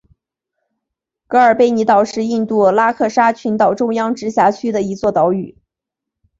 [1.27, 5.59] 格尔贝尼岛是印度拉克沙群岛中央直辖区的一座岛屿。